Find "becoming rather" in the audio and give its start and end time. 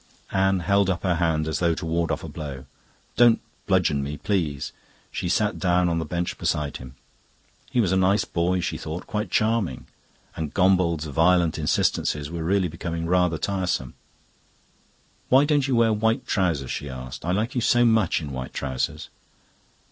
12.67-13.37